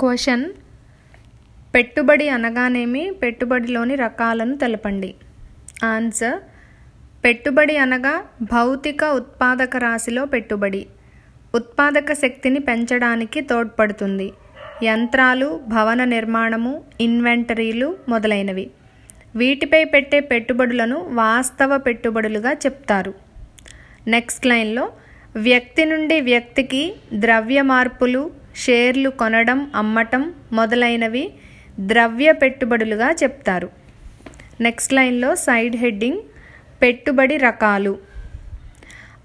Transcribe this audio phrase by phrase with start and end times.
[0.00, 0.44] Question.
[1.74, 3.10] పెట్టుబడి అనగానేమి?
[3.22, 5.14] పెట్టుబడిలోని రకాలను తెలపండి.
[5.84, 6.38] ఆన్సర్.
[7.24, 10.86] పెట్టుబడి అనగా భౌతిక ఉత్పాదక రాశిలో పెట్టుబడి.
[11.54, 14.32] ఉత్పాదక శక్తిని పెంచడానికి తోడ్పడుతుంది.
[14.82, 18.70] యంత్రాలు భవన నిర్మాణము ఇన్వెంటరీలు మొదలైనవి.
[19.36, 23.14] వీటిపై పెట్టే పెట్టుబడులను వాస్తవ పెట్టుబడులుగా చెప్తారు.
[24.08, 24.92] నెక్స్ట్ లైన్లో
[25.36, 31.30] వ్యక్తి నుండి వ్యక్తికి ద్రవ్య మార్పులు షేర్లు కొనడం అమ్మటం మొదలైనవి
[31.80, 33.70] ద్రవ్య పెట్టుబడులుగా చెప్తారు.
[34.60, 36.18] నెక్స్ట్ లైన్లో సైడ్ హెడ్డింగ్
[36.82, 37.98] పెట్టుబడి రకాలు.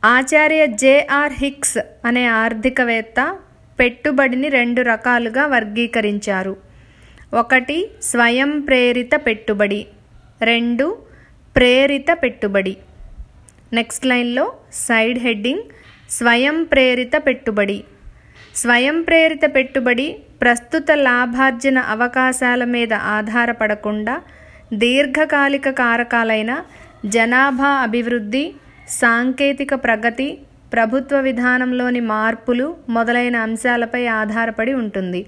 [0.06, 3.38] ఆచార్య జేఆర్ హిక్స్ అనే ఆర్థికవేత్త
[3.80, 6.58] పెట్టుబడిని రెండు రకాలుగా వర్గీకరించారు.
[7.34, 9.88] ఒకటి స్వయం ప్రేరిత పెట్టుబడి.
[10.42, 10.98] రెండు
[11.56, 12.78] ప్రేరిత పెట్టుబడి.
[13.74, 15.64] నెక్స్ట్ లైన్లో సైడ్ హెడ్డింగ్
[16.10, 17.84] స్వయం ప్రేరిత పెట్టుబడి.
[18.56, 24.22] స్వయం ప్రేరిత పెట్టుబడి ప్రస్తుత లాభార్జన అవకాశాల మీద ఆధారపడకుండా
[24.74, 26.52] దీర్ఘకాలిక కారకాలైన
[27.06, 28.54] జనాభా అభివృద్ధి
[28.90, 30.38] సాంకేతిక ప్రగతి
[30.74, 35.26] ప్రభుత్వ విధానంలోని మార్పులు మొదలైన అంశాలపై ఆధారపడి ఉంటుంది.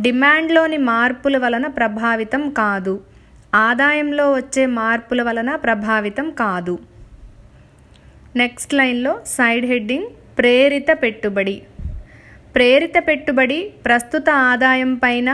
[0.00, 3.00] డిమాండ్లోని మార్పుల వలన ప్రభావితం కాదు.
[3.54, 6.78] ఆదాయంలో వచ్చే మార్పుల వలన ప్రభావితం కాదు.
[8.36, 11.62] నెక్స్ట్ లైన్లో సైడ్ హెడ్డింగ్ ప్రేరిత పెట్టుబడి.
[12.54, 15.30] ప్రేరిత పెట్టుబడి ప్రస్తుత ఆదాయం పైన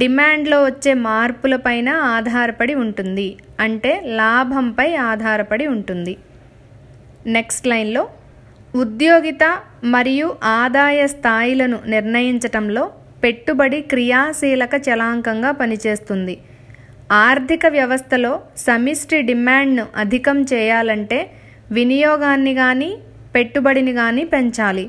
[0.00, 3.26] డిమాండ్లో వచ్చే మార్పులపైన ఆధారపడి ఉంటుంది.
[3.60, 6.14] అంటే లాభంపై ఆధారపడి ఉంటుంది.
[7.36, 8.02] నెక్స్ట్ లైన్లో
[8.74, 9.44] ఉద్యోగిత
[9.94, 10.28] మరియు
[10.60, 12.84] ఆదాయ స్థాయిలను నిర్ణయించటంలో
[13.22, 16.34] పెట్టుబడి క్రియాశీలక చలాంకంగా పనిచేస్తుంది.
[17.26, 18.32] ఆర్థిక వ్యవస్థలో
[18.66, 21.18] సమిష్టి డిమాండ్ను అధికం చేయాలంటే
[21.76, 22.90] వినియోగాన్ని కానీ
[23.34, 24.86] పెట్టుబడిని కానీ పెంచాలి.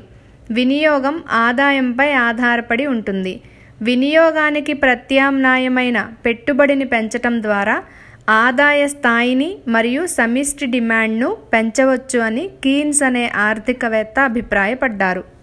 [0.50, 3.42] వినియోగం ఆదాయంపై ఆధారపడి ఉంటుంది.
[3.82, 7.82] వినియోగానికి ప్రత్యామ్నాయమైన పెట్టుబడిని పెంచటం ద్వారా
[8.28, 15.35] ఆదాయ స్థాయిని మరియు సమిష్టి డిమాండ్ను పెంచవచ్చు అని కీన్స్ అనే ఆర్థికవేత్త అభిప్రాయపడ్డారు.